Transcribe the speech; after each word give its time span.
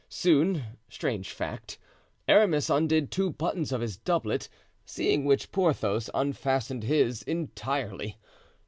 Soon—strange 0.09 1.29
fact—Aramis 1.29 2.71
undid 2.71 3.11
two 3.11 3.33
buttons 3.33 3.71
of 3.71 3.81
his 3.81 3.97
doublet, 3.97 4.49
seeing 4.83 5.25
which, 5.25 5.51
Porthos 5.51 6.09
unfastened 6.15 6.81
his 6.85 7.21
entirely. 7.21 8.17